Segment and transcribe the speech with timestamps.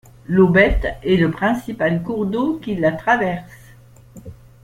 [0.25, 3.75] L'Aubette est le principal cours d'eau qui la traverse.